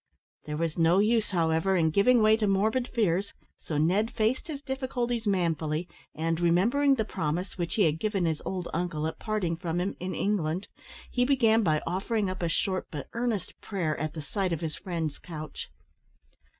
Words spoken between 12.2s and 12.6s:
up a